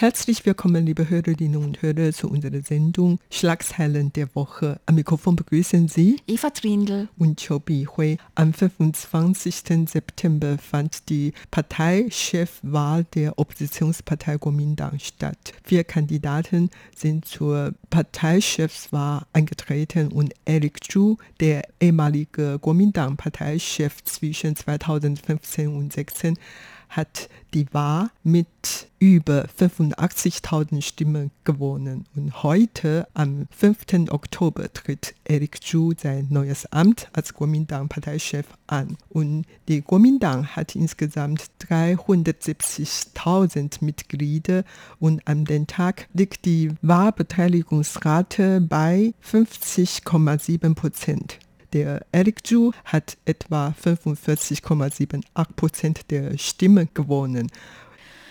[0.00, 4.80] Herzlich willkommen, liebe Hörerinnen und Hörer, zu unserer Sendung Schlagzeilen der Woche.
[4.86, 8.16] Am Mikrofon begrüßen Sie Eva Trindl und Chobi Hui.
[8.34, 9.56] Am 25.
[9.86, 15.52] September fand die Parteichefwahl der Oppositionspartei Kuomintang statt.
[15.64, 25.92] Vier Kandidaten sind zur Parteichefswahl eingetreten und Eric Zhu, der ehemalige Kuomintang-Parteichef zwischen 2015 und
[25.92, 26.38] 2016,
[26.90, 32.04] hat die Wahl mit über 85.000 Stimmen gewonnen.
[32.14, 34.10] Und heute, am 5.
[34.10, 38.98] Oktober, tritt Eric Zhu sein neues Amt als Kuomintang-Parteichef an.
[39.08, 44.64] Und die Kuomintang hat insgesamt 370.000 Mitglieder
[44.98, 51.38] und an dem Tag liegt die Wahlbeteiligungsrate bei 50,7 Prozent.
[51.72, 55.22] Der Eric Zhu hat etwa 45,78
[55.54, 57.50] Prozent der Stimmen gewonnen.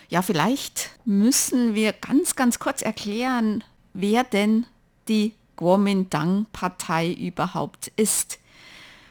[0.09, 4.65] Ja, vielleicht müssen wir ganz, ganz kurz erklären, wer denn
[5.07, 8.39] die Kuomintang-Partei überhaupt ist.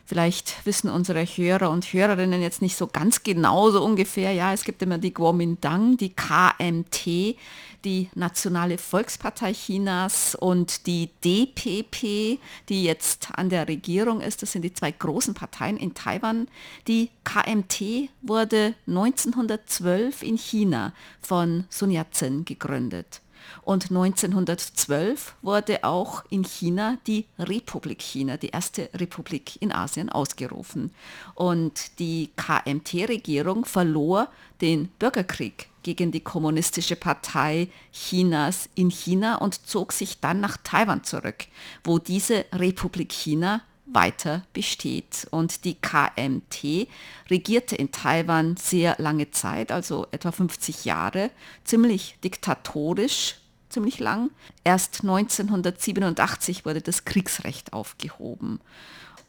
[0.09, 4.33] Vielleicht wissen unsere Hörer und Hörerinnen jetzt nicht so ganz genau so ungefähr.
[4.33, 7.37] Ja, es gibt immer die Kuomintang, die KMT,
[7.85, 14.41] die Nationale Volkspartei Chinas und die DPP, die jetzt an der Regierung ist.
[14.41, 16.49] Das sind die zwei großen Parteien in Taiwan.
[16.87, 23.21] Die KMT wurde 1912 in China von Sun Yat-sen gegründet.
[23.63, 30.93] Und 1912 wurde auch in China die Republik China, die erste Republik in Asien, ausgerufen.
[31.35, 34.29] Und die KMT-Regierung verlor
[34.61, 41.05] den Bürgerkrieg gegen die Kommunistische Partei Chinas in China und zog sich dann nach Taiwan
[41.05, 41.47] zurück,
[41.85, 45.27] wo diese Republik China weiter besteht.
[45.31, 46.89] Und die KMT
[47.31, 51.31] regierte in Taiwan sehr lange Zeit, also etwa 50 Jahre,
[51.65, 53.37] ziemlich diktatorisch,
[53.69, 54.31] ziemlich lang.
[54.65, 58.61] Erst 1987 wurde das Kriegsrecht aufgehoben.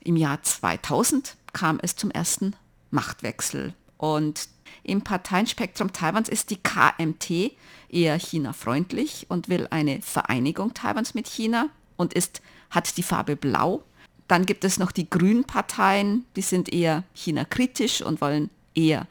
[0.02, 2.56] Im Jahr 2000 kam es zum ersten
[2.92, 3.74] Machtwechsel.
[3.98, 4.48] Und
[4.84, 7.52] im Parteienspektrum Taiwans ist die KMT
[7.90, 11.68] eher China-freundlich und will eine Vereinigung Taiwans mit China
[11.98, 13.84] und ist, hat die Farbe Blau.
[14.30, 19.08] Dann gibt es noch die Grünen Parteien, die sind eher China-kritisch und wollen eher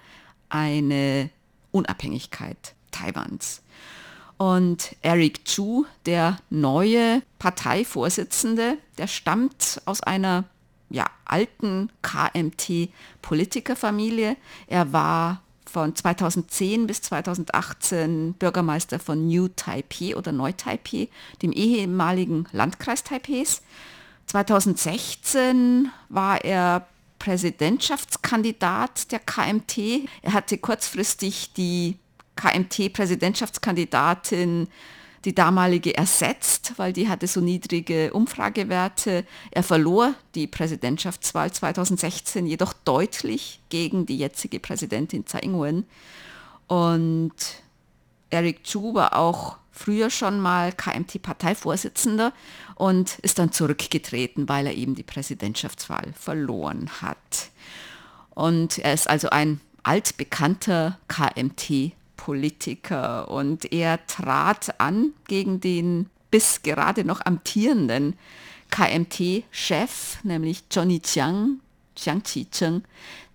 [0.49, 1.31] eine
[1.73, 3.63] Unabhängigkeit Taiwans.
[4.37, 10.45] Und Eric Chu, der neue Parteivorsitzende, der stammt aus einer
[10.89, 14.37] ja, alten KMT-Politikerfamilie.
[14.69, 21.09] Er war von 2010 bis 2018 Bürgermeister von New Taipei oder Neu Taipei,
[21.43, 23.63] dem ehemaligen Landkreis Taipehs.
[24.29, 26.87] 2016 war er
[27.19, 30.07] Präsidentschaftskandidat der KMT.
[30.23, 31.97] Er hatte kurzfristig die
[32.37, 34.69] KMT-Präsidentschaftskandidatin
[35.25, 39.25] die damalige ersetzt, weil die hatte so niedrige Umfragewerte.
[39.51, 45.87] Er verlor die Präsidentschaftswahl 2016 jedoch deutlich gegen die jetzige Präsidentin Tsai Ing-wen.
[46.69, 47.35] Und
[48.31, 52.33] Eric Chu war auch früher schon mal KMT-Parteivorsitzender
[52.75, 57.51] und ist dann zurückgetreten, weil er eben die Präsidentschaftswahl verloren hat.
[58.31, 66.63] Und er ist also ein altbekannter KMT Politiker und er trat an gegen den bis
[66.63, 68.19] gerade noch amtierenden
[68.71, 71.61] KMT-Chef, nämlich Johnny Chiang,
[71.95, 72.83] Chiang Chi-cheng.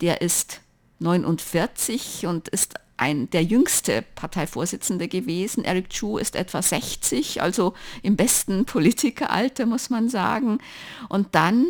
[0.01, 0.61] Der ist
[0.99, 5.65] 49 und ist ein, der jüngste Parteivorsitzende gewesen.
[5.65, 10.59] Eric Chu ist etwa 60, also im besten Politikeralter, muss man sagen.
[11.09, 11.67] Und dann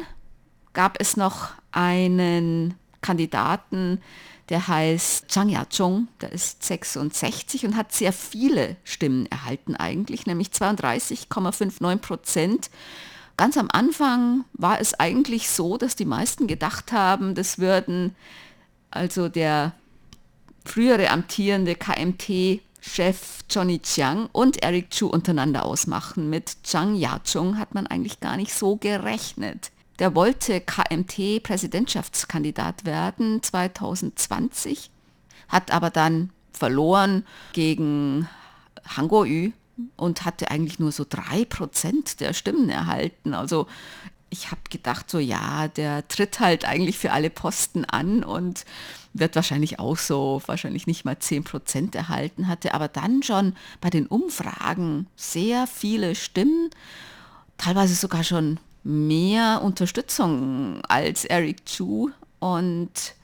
[0.73, 3.99] gab es noch einen Kandidaten,
[4.49, 10.49] der heißt Zhang Yazhong, der ist 66 und hat sehr viele Stimmen erhalten eigentlich, nämlich
[10.49, 12.69] 32,59 Prozent.
[13.37, 18.15] Ganz am Anfang war es eigentlich so, dass die meisten gedacht haben, das würden
[18.91, 19.73] also der
[20.65, 26.29] frühere amtierende KMT-Chef Johnny Chiang und Eric Chu untereinander ausmachen.
[26.29, 29.71] Mit Zhang Yazhong hat man eigentlich gar nicht so gerechnet.
[29.99, 34.89] Der wollte KMT-Präsidentschaftskandidat werden 2020,
[35.49, 38.27] hat aber dann verloren gegen
[38.85, 39.51] Hango Yu
[39.95, 43.33] und hatte eigentlich nur so drei Prozent der Stimmen erhalten.
[43.33, 43.67] Also
[44.33, 48.65] ich habe gedacht, so ja, der tritt halt eigentlich für alle Posten an und
[49.13, 53.91] wird wahrscheinlich auch so, wahrscheinlich nicht mal 10 Prozent erhalten, hatte aber dann schon bei
[53.91, 56.71] den Umfragen sehr viele Stimmen,
[57.57, 62.09] teilweise sogar schon mehr Unterstützung als Eric Chu
[62.39, 63.15] und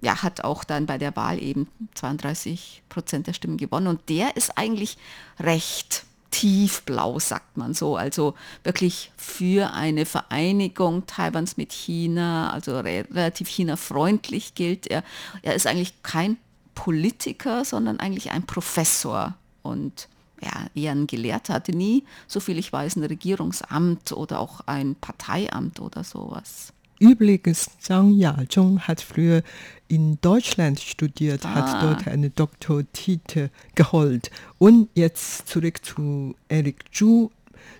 [0.00, 3.88] ja, hat auch dann bei der Wahl eben 32 Prozent der Stimmen gewonnen.
[3.88, 4.96] Und der ist eigentlich
[5.40, 7.96] recht tiefblau, sagt man so.
[7.96, 8.34] Also
[8.64, 15.02] wirklich für eine Vereinigung Taiwans mit China, also re relativ China-freundlich gilt er.
[15.42, 16.36] Er ist eigentlich kein
[16.74, 20.08] Politiker, sondern eigentlich ein Professor und
[20.42, 24.94] ja, eher ein Gelehrter, hatte nie, so viel ich weiß, ein Regierungsamt oder auch ein
[24.94, 26.72] Parteiamt oder sowas.
[26.98, 29.42] Übrigens, Zhang Yazhong hat früher
[29.88, 31.54] in Deutschland studiert, ah.
[31.54, 34.30] hat dort eine Doktortitel geholt.
[34.58, 37.30] Und jetzt zurück zu Eric Zhu.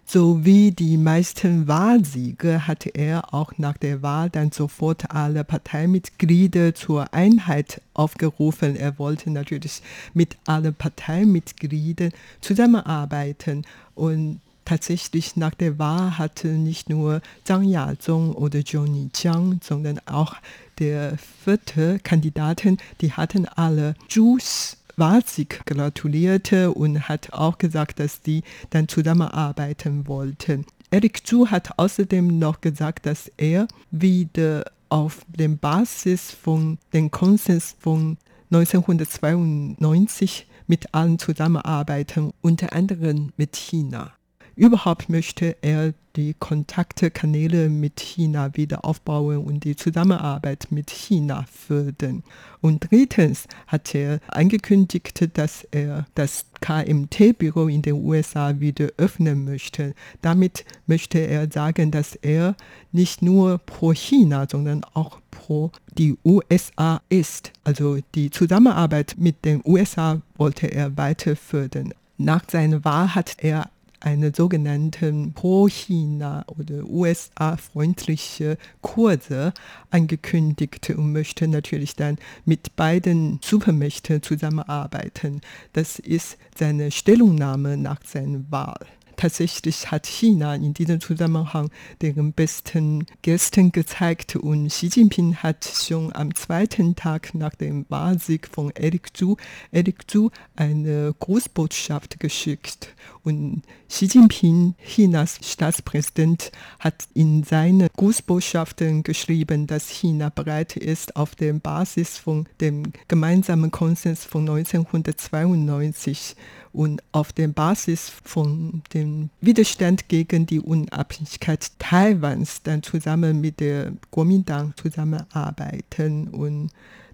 [0.05, 6.75] So wie die meisten Wahlsiege hatte er auch nach der Wahl dann sofort alle Parteimitglieder
[6.75, 8.77] zur Einheit aufgerufen.
[8.77, 9.83] Er wollte natürlich
[10.15, 12.11] mit allen Parteimitgliedern
[12.41, 13.65] zusammenarbeiten
[13.95, 20.37] und tatsächlich nach der Wahl hatte nicht nur Zhang Yazong oder Johnny Jiang, sondern auch
[20.79, 28.43] der vierte Kandidaten, die hatten alle Zhus Wahlsieg gratulierte und hat auch gesagt, dass die
[28.71, 30.65] dann zusammenarbeiten wollten.
[30.91, 37.77] Eric Zhu hat außerdem noch gesagt, dass er wieder auf der Basis von dem Konsens
[37.79, 38.17] von
[38.51, 44.13] 1992 mit allen zusammenarbeiten, unter anderem mit China.
[44.57, 52.23] Überhaupt möchte er die Kontaktkanäle mit China wieder aufbauen und die Zusammenarbeit mit China fördern.
[52.63, 59.95] Und drittens hat er angekündigt, dass er das KMT-Büro in den USA wieder öffnen möchte.
[60.23, 62.57] Damit möchte er sagen, dass er
[62.93, 67.53] nicht nur pro China, sondern auch pro die USA ist.
[67.63, 71.93] Also die Zusammenarbeit mit den USA wollte er weiter fördern.
[72.17, 73.69] Nach seiner Wahl hat er
[74.01, 79.53] eine sogenannte Pro-China oder USA-freundliche Kurse
[79.91, 85.41] angekündigt und möchte natürlich dann mit beiden Supermächten zusammenarbeiten.
[85.73, 88.87] Das ist seine Stellungnahme nach seiner Wahl.
[89.17, 91.71] Tatsächlich hat China in diesem Zusammenhang
[92.03, 98.47] den besten Gästen gezeigt und Xi Jinping hat schon am zweiten Tag nach dem Wahlsieg
[98.47, 99.37] von Eric Zhu,
[99.73, 102.95] Eric Zhu eine Grußbotschaft geschickt.
[103.23, 111.35] Und Xi Jinping, Chinas Staatspräsident, hat in seinen Grußbotschaften geschrieben, dass China bereit ist, auf
[111.35, 116.37] der Basis von dem gemeinsamen Konsens von 1992
[116.77, 123.93] und auf der Basis von dem Widerstand gegen die Unabhängigkeit Taiwans dann zusammen mit der
[124.11, 126.71] Kuomintang zusammenarbeiten und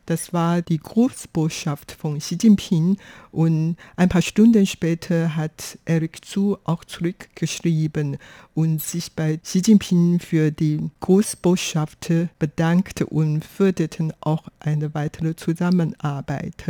[0.06, 2.96] das war die Grußbotschaft von Xi Jinping
[3.30, 8.18] und ein paar Stunden später hat Eric Zhu auch zurückgeschrieben
[8.54, 16.64] und sich bei Xi Jinping für die Grußbotschaft bedankt und förderten auch eine weitere Zusammenarbeit.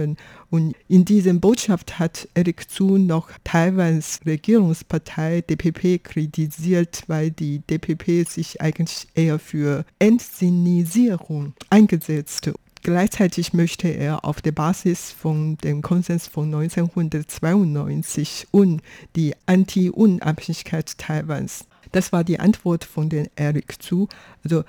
[0.50, 8.28] Und in dieser Botschaft hat Eric Zhu noch Taiwans Regierungspartei DPP kritisiert, weil die DPP
[8.28, 12.52] sich eigentlich eher für Entsinisierung eingesetzt
[12.84, 18.82] Gleichzeitig möchte er auf der Basis von dem Konsens von 1992 und
[19.14, 21.66] die Anti-Unabhängigkeit Taiwans.
[21.92, 24.08] Das war die Antwort von den Eric zu.
[24.42, 24.64] Also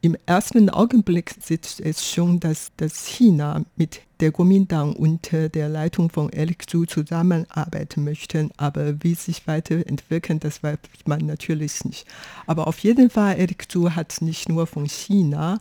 [0.00, 6.10] im ersten Augenblick sieht es schon, dass, dass China mit der Kuomintang unter der Leitung
[6.10, 8.48] von Eric Zhu zusammenarbeiten möchte.
[8.56, 12.06] Aber wie sich weiterentwickeln, das weiß man natürlich nicht.
[12.46, 15.58] Aber auf jeden Fall, Eric Zhu hat nicht nur von China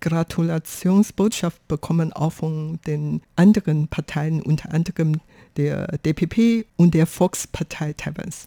[0.00, 5.20] Gratulationsbotschaft bekommen, auch von den anderen Parteien, unter anderem
[5.56, 8.46] der DPP und der Volkspartei Taiwans.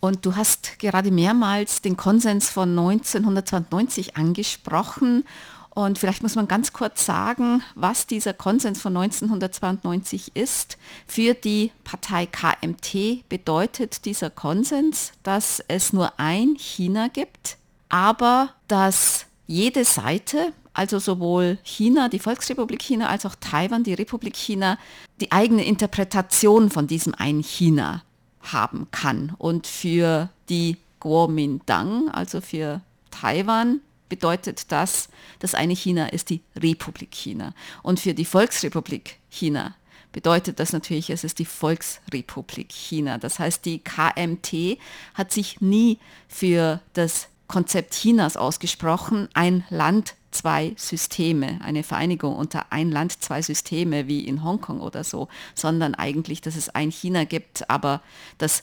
[0.00, 5.24] Und du hast gerade mehrmals den Konsens von 1992 angesprochen.
[5.70, 10.78] Und vielleicht muss man ganz kurz sagen, was dieser Konsens von 1992 ist.
[11.06, 17.58] Für die Partei KMT bedeutet dieser Konsens, dass es nur ein China gibt,
[17.90, 24.36] aber dass jede Seite, also sowohl China, die Volksrepublik China, als auch Taiwan, die Republik
[24.36, 24.78] China,
[25.20, 28.02] die eigene Interpretation von diesem ein China
[28.42, 29.34] haben kann.
[29.38, 32.80] Und für die Kuomintang, also für
[33.10, 37.54] Taiwan, bedeutet das, das eine China ist die Republik China.
[37.82, 39.74] Und für die Volksrepublik China
[40.12, 43.18] bedeutet das natürlich, es ist die Volksrepublik China.
[43.18, 44.78] Das heißt, die KMT
[45.14, 52.70] hat sich nie für das Konzept Chinas ausgesprochen, ein Land, zwei Systeme, eine Vereinigung unter
[52.70, 55.26] ein Land, zwei Systeme wie in Hongkong oder so,
[55.56, 58.02] sondern eigentlich, dass es ein China gibt, aber
[58.38, 58.62] dass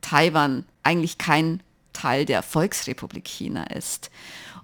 [0.00, 1.62] Taiwan eigentlich kein
[1.92, 4.10] Teil der Volksrepublik China ist.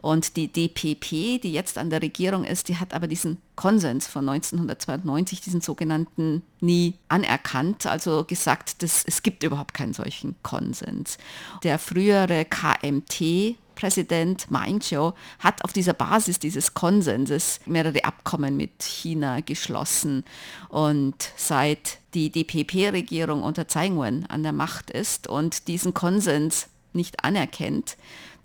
[0.00, 4.28] Und die DPP, die jetzt an der Regierung ist, die hat aber diesen Konsens von
[4.28, 11.18] 1992, diesen sogenannten, nie anerkannt, also gesagt, dass es gibt überhaupt keinen solchen Konsens.
[11.62, 18.82] Der frühere KMT, Präsident Ma Ying-jeou hat auf dieser Basis dieses Konsenses mehrere Abkommen mit
[18.82, 20.24] China geschlossen.
[20.68, 27.24] Und seit die DPP-Regierung unter Tsai Ing-wen an der Macht ist und diesen Konsens nicht
[27.24, 27.96] anerkennt,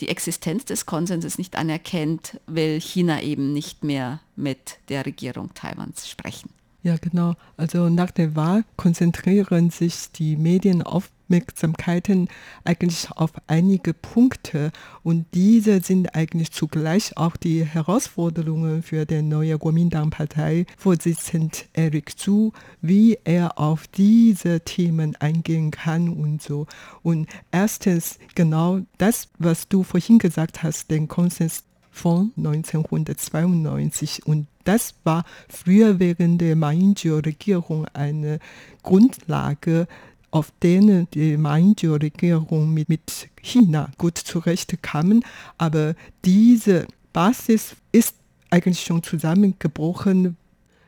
[0.03, 6.09] die Existenz des Konsenses nicht anerkennt, will China eben nicht mehr mit der Regierung Taiwans
[6.09, 6.49] sprechen.
[6.81, 7.35] Ja, genau.
[7.55, 12.27] Also nach der Wahl konzentrieren sich die Medien auf Aufmerksamkeiten
[12.63, 14.71] eigentlich auf einige Punkte
[15.01, 23.17] und diese sind eigentlich zugleich auch die Herausforderungen für den neuen Kuomintang-Partei-Vorsitzenden Eric Zhu, wie
[23.23, 26.67] er auf diese Themen eingehen kann und so.
[27.01, 34.95] Und erstens genau das, was du vorhin gesagt hast, den Konsens von 1992 und das
[35.03, 38.39] war früher während der Ma Ying-jeou-Regierung eine
[38.81, 39.87] Grundlage
[40.33, 45.21] auf denen die Mainjo-Regierung mit, mit China gut zurechtkam.
[45.59, 45.93] Aber
[46.25, 48.15] diese Basis ist
[48.49, 50.35] eigentlich schon zusammengebrochen.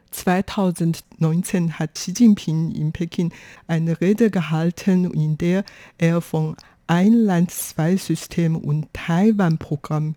[0.10, 3.32] 2019 hat Xi Jinping in Peking
[3.68, 5.64] eine Rede gehalten, in der
[6.00, 6.56] er von
[6.88, 10.16] ein Land, zwei System und Taiwan-Programm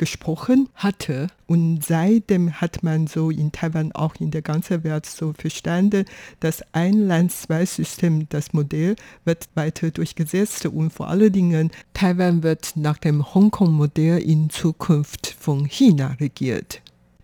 [0.00, 1.26] gesprochen hatte.
[1.46, 6.06] Und seitdem hat man so in Taiwan auch in der ganzen Welt so verstanden,
[6.40, 12.42] dass ein Land, zwei System, das Modell wird weiter durchgesetzt und vor allen Dingen Taiwan
[12.42, 16.80] wird nach dem Hongkong-Modell in Zukunft von China regiert.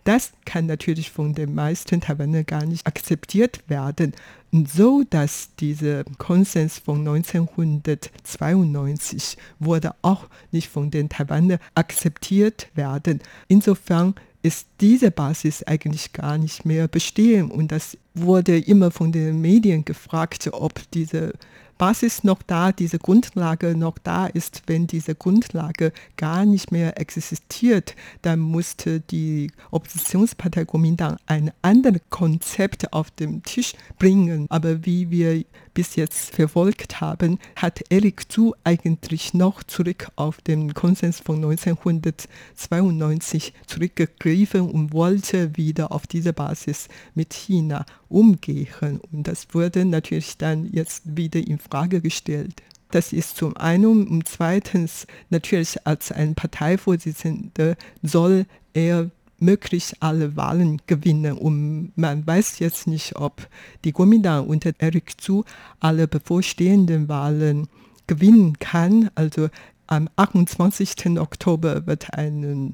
[0.06, 4.12] Das kann natürlich von den meisten Taiwanern gar nicht akzeptiert werden.
[4.52, 13.18] So, dass dieser Konsens von 1992 wurde auch nicht von den Taiwanern akzeptiert werden.
[13.48, 17.50] Insofern ist diese Basis eigentlich gar nicht mehr bestehen.
[17.50, 21.32] Und das wurde immer von den Medien gefragt, ob diese
[21.78, 24.62] Basis noch da, diese Grundlage noch da ist.
[24.66, 32.92] Wenn diese Grundlage gar nicht mehr existiert, dann musste die Oppositionspartei Kuomintang ein anderes Konzept
[32.92, 34.46] auf den Tisch bringen.
[34.48, 35.44] Aber wie wir
[35.76, 43.52] bis jetzt verfolgt haben, hat Eric Zhu eigentlich noch zurück auf den Konsens von 1992
[43.66, 49.02] zurückgegriffen und wollte wieder auf diese Basis mit China umgehen.
[49.12, 52.62] Und das wurde natürlich dann jetzt wieder in Frage gestellt.
[52.90, 60.80] Das ist zum einen und zweitens natürlich als ein Parteivorsitzender soll er möglichst alle Wahlen
[60.86, 61.36] gewinnen.
[61.38, 63.48] Und man weiß jetzt nicht, ob
[63.84, 65.44] die Kuomintang unter Eric Zhu
[65.80, 67.68] alle bevorstehenden Wahlen
[68.06, 69.10] gewinnen kann.
[69.14, 69.48] Also
[69.86, 71.18] am 28.
[71.18, 72.72] Oktober wird eine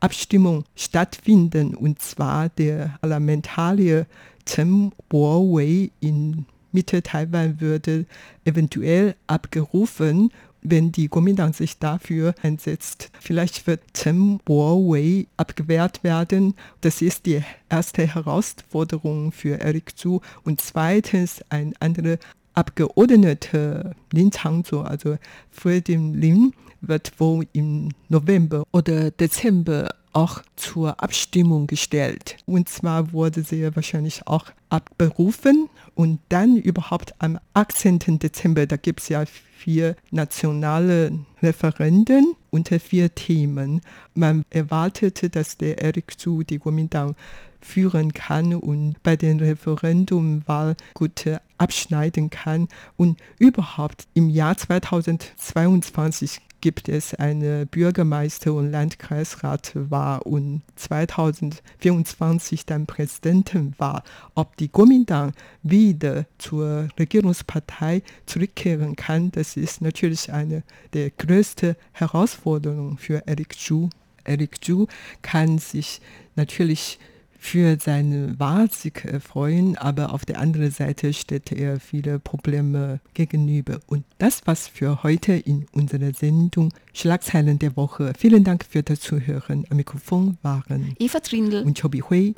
[0.00, 4.06] Abstimmung stattfinden und zwar der Parlamentarier
[4.44, 8.06] Chen Bo-wei in Mitte Taiwan würde
[8.44, 13.10] eventuell abgerufen, wenn die Kuomintang sich dafür einsetzt.
[13.20, 16.54] Vielleicht wird Chen Bo-wei abgewehrt werden.
[16.80, 20.20] Das ist die erste Herausforderung für Eric Zhu.
[20.44, 22.18] Und zweitens ein anderer
[22.54, 25.16] Abgeordneter Lin Changzhou, also
[25.50, 26.52] Friedrich Lin,
[26.82, 32.36] wird wohl im November oder Dezember auch zur Abstimmung gestellt.
[32.46, 38.18] Und zwar wurde sie wahrscheinlich auch abberufen und dann überhaupt am 18.
[38.18, 43.80] Dezember, da gibt es ja vier nationale Referenden unter vier Themen.
[44.14, 47.14] Man erwartete, dass der Eric Zhu die Kuomintang
[47.60, 51.24] führen kann und bei den Referendumwahl gut
[51.58, 52.68] abschneiden kann.
[52.96, 64.02] Und überhaupt im Jahr 2022 gibt es eine Bürgermeister- und Landkreisratwahl und 2024 dann Präsidentenwahl.
[64.34, 70.62] Ob die Kuomintang wieder zur Regierungspartei zurückkehren kann, das ist natürlich eine
[70.94, 73.90] der größten Herausforderungen für Eric Zhu.
[74.24, 74.86] Eric Zhu
[75.20, 76.00] kann sich
[76.36, 76.98] natürlich
[77.42, 83.80] für seine Wahlsieg freuen, aber auf der anderen Seite stellt er viele Probleme gegenüber.
[83.88, 88.12] Und das war's für heute in unserer Sendung Schlagzeilen der Woche.
[88.16, 89.64] Vielen Dank für das Zuhören.
[89.70, 92.34] Am Mikrofon waren Eva Trindl und Chobi Hui.